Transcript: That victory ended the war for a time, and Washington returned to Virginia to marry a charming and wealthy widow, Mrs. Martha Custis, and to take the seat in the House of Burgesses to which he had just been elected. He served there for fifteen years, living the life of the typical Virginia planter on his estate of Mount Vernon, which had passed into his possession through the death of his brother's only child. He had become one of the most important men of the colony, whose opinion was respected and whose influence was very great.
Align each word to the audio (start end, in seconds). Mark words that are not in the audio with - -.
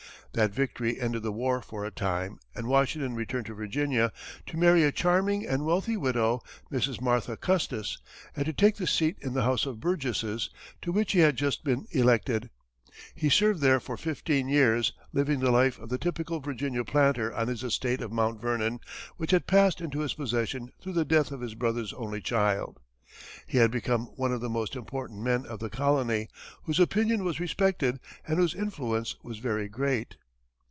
That 0.33 0.53
victory 0.53 0.97
ended 0.97 1.23
the 1.23 1.33
war 1.33 1.61
for 1.61 1.83
a 1.83 1.91
time, 1.91 2.39
and 2.55 2.67
Washington 2.67 3.15
returned 3.15 3.47
to 3.47 3.53
Virginia 3.53 4.13
to 4.45 4.55
marry 4.55 4.85
a 4.85 4.91
charming 4.93 5.45
and 5.45 5.65
wealthy 5.65 5.97
widow, 5.97 6.41
Mrs. 6.71 7.01
Martha 7.01 7.35
Custis, 7.35 7.97
and 8.33 8.45
to 8.45 8.53
take 8.53 8.77
the 8.77 8.87
seat 8.87 9.17
in 9.19 9.33
the 9.33 9.43
House 9.43 9.65
of 9.65 9.81
Burgesses 9.81 10.49
to 10.83 10.93
which 10.93 11.11
he 11.11 11.19
had 11.19 11.35
just 11.35 11.65
been 11.65 11.85
elected. 11.91 12.49
He 13.13 13.27
served 13.29 13.59
there 13.59 13.81
for 13.81 13.97
fifteen 13.97 14.47
years, 14.47 14.93
living 15.11 15.41
the 15.41 15.51
life 15.51 15.77
of 15.77 15.89
the 15.89 15.97
typical 15.97 16.39
Virginia 16.39 16.85
planter 16.85 17.33
on 17.35 17.49
his 17.49 17.61
estate 17.61 17.99
of 17.99 18.13
Mount 18.13 18.39
Vernon, 18.39 18.79
which 19.17 19.31
had 19.31 19.47
passed 19.47 19.81
into 19.81 19.99
his 19.99 20.13
possession 20.13 20.71
through 20.81 20.93
the 20.93 21.03
death 21.03 21.33
of 21.33 21.41
his 21.41 21.55
brother's 21.55 21.91
only 21.91 22.21
child. 22.21 22.79
He 23.45 23.57
had 23.57 23.69
become 23.69 24.05
one 24.15 24.31
of 24.31 24.39
the 24.39 24.49
most 24.49 24.77
important 24.77 25.21
men 25.23 25.45
of 25.45 25.59
the 25.59 25.69
colony, 25.69 26.29
whose 26.63 26.79
opinion 26.79 27.25
was 27.25 27.41
respected 27.41 27.99
and 28.25 28.37
whose 28.39 28.55
influence 28.55 29.17
was 29.21 29.39
very 29.39 29.67
great. 29.67 30.15